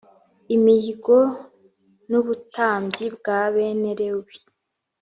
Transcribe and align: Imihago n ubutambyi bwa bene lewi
Imihago 0.55 1.19
n 2.09 2.11
ubutambyi 2.19 3.05
bwa 3.15 3.39
bene 3.53 3.91
lewi 3.99 4.33